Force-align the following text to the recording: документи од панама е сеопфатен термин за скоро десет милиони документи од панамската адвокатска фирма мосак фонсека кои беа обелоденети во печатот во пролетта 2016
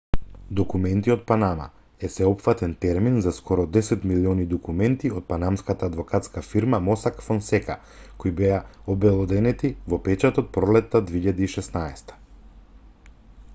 документи 0.59 1.11
од 1.15 1.19
панама 1.31 1.65
е 2.07 2.09
сеопфатен 2.13 2.71
термин 2.85 3.17
за 3.25 3.33
скоро 3.39 3.65
десет 3.75 4.07
милиони 4.11 4.45
документи 4.53 5.11
од 5.19 5.27
панамската 5.33 5.89
адвокатска 5.93 6.41
фирма 6.47 6.79
мосак 6.87 7.21
фонсека 7.27 7.75
кои 8.25 8.33
беа 8.41 8.57
обелоденети 8.95 9.71
во 9.95 9.99
печатот 10.09 10.47
во 10.51 10.55
пролетта 10.59 11.03
2016 11.13 12.15